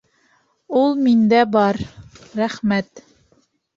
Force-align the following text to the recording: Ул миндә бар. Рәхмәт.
Ул 0.79 0.95
миндә 1.01 1.43
бар. 1.57 1.81
Рәхмәт. 2.41 3.05